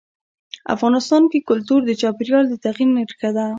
[0.75, 3.45] افغانستان کې کلتور د چاپېریال د تغیر نښه ده.